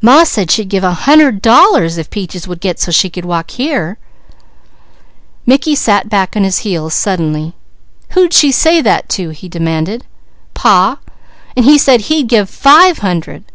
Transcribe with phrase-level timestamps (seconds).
[0.00, 3.50] Ma said she'd give a hundred dollars if Peaches would get so she could walk
[3.50, 3.98] here."
[5.46, 7.54] Mickey sat back on his heels suddenly.
[8.10, 10.06] "Who'd she say that to?" he demanded.
[10.54, 11.00] "Pa.
[11.56, 13.46] And he said he'd give five hundred."